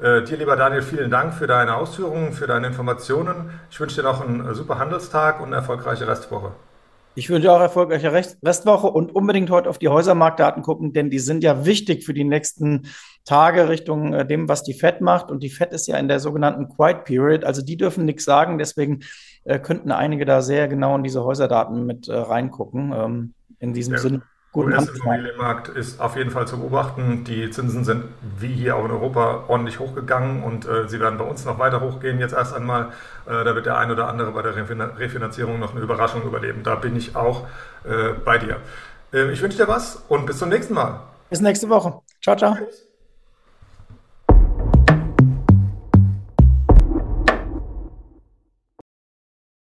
Äh, 0.00 0.22
dir, 0.24 0.36
lieber 0.36 0.56
Daniel, 0.56 0.82
vielen 0.82 1.10
Dank 1.10 1.34
für 1.34 1.46
deine 1.46 1.76
Ausführungen, 1.76 2.32
für 2.32 2.46
deine 2.46 2.66
Informationen. 2.66 3.50
Ich 3.70 3.78
wünsche 3.78 3.96
dir 3.96 4.02
noch 4.02 4.26
einen 4.26 4.46
äh, 4.46 4.54
super 4.54 4.78
Handelstag 4.78 5.40
und 5.40 5.46
eine 5.46 5.56
erfolgreiche 5.56 6.06
Restwoche. 6.06 6.52
Ich 7.16 7.30
wünsche 7.30 7.52
auch 7.52 7.60
erfolgreiche 7.60 8.12
Restwoche 8.12 8.88
und 8.88 9.14
unbedingt 9.14 9.48
heute 9.50 9.70
auf 9.70 9.78
die 9.78 9.88
Häusermarktdaten 9.88 10.64
gucken, 10.64 10.92
denn 10.92 11.10
die 11.10 11.20
sind 11.20 11.44
ja 11.44 11.64
wichtig 11.64 12.04
für 12.04 12.12
die 12.12 12.24
nächsten 12.24 12.88
Tage 13.24 13.68
Richtung 13.68 14.12
äh, 14.12 14.26
dem, 14.26 14.48
was 14.48 14.64
die 14.64 14.74
FED 14.74 15.00
macht. 15.00 15.30
Und 15.30 15.44
die 15.44 15.50
FED 15.50 15.72
ist 15.72 15.86
ja 15.86 15.96
in 15.96 16.08
der 16.08 16.18
sogenannten 16.18 16.68
Quiet 16.68 17.04
Period, 17.04 17.44
also 17.44 17.62
die 17.62 17.76
dürfen 17.76 18.04
nichts 18.04 18.24
sagen. 18.24 18.58
Deswegen 18.58 19.00
äh, 19.44 19.60
könnten 19.60 19.92
einige 19.92 20.24
da 20.24 20.42
sehr 20.42 20.66
genau 20.66 20.96
in 20.96 21.04
diese 21.04 21.22
Häuserdaten 21.22 21.86
mit 21.86 22.08
äh, 22.08 22.14
reingucken. 22.14 22.92
Ähm, 22.92 23.34
in 23.60 23.72
diesem 23.72 23.94
ja. 23.94 24.00
Sinne 24.00 24.22
US-Immobilienmarkt 24.54 25.68
ist 25.68 26.00
auf 26.00 26.16
jeden 26.16 26.30
Fall 26.30 26.46
zu 26.46 26.58
beobachten. 26.58 27.24
Die 27.24 27.50
Zinsen 27.50 27.84
sind 27.84 28.04
wie 28.38 28.52
hier 28.52 28.76
auch 28.76 28.84
in 28.84 28.90
Europa 28.90 29.44
ordentlich 29.48 29.80
hochgegangen 29.80 30.42
und 30.42 30.66
äh, 30.66 30.88
sie 30.88 31.00
werden 31.00 31.18
bei 31.18 31.24
uns 31.24 31.44
noch 31.44 31.58
weiter 31.58 31.80
hochgehen 31.80 32.20
jetzt 32.20 32.34
erst 32.34 32.54
einmal. 32.54 32.92
Äh, 33.26 33.44
da 33.44 33.54
wird 33.54 33.66
der 33.66 33.78
ein 33.78 33.90
oder 33.90 34.08
andere 34.08 34.30
bei 34.32 34.42
der 34.42 34.54
Refinanzierung 34.56 35.58
noch 35.58 35.72
eine 35.72 35.80
Überraschung 35.80 36.22
überleben. 36.22 36.62
Da 36.62 36.76
bin 36.76 36.96
ich 36.96 37.16
auch 37.16 37.46
äh, 37.84 38.12
bei 38.24 38.38
dir. 38.38 38.58
Äh, 39.12 39.32
ich 39.32 39.42
wünsche 39.42 39.58
dir 39.58 39.68
was 39.68 40.04
und 40.08 40.26
bis 40.26 40.38
zum 40.38 40.48
nächsten 40.48 40.74
Mal. 40.74 41.00
Bis 41.30 41.40
nächste 41.40 41.68
Woche. 41.68 42.00
Ciao, 42.22 42.36
ciao. 42.36 42.54
Tschüss. 42.54 42.93